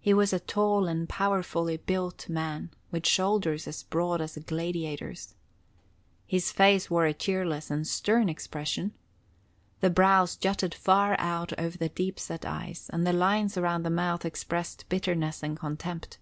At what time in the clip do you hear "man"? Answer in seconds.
2.28-2.72